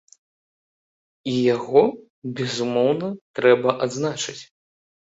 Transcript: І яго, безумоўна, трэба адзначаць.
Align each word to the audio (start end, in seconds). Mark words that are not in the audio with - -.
І 1.33 1.35
яго, 1.55 1.83
безумоўна, 2.41 3.07
трэба 3.43 3.81
адзначаць. 3.89 4.41